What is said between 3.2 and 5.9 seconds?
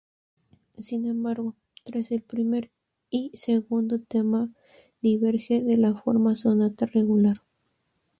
segundo tema diverge de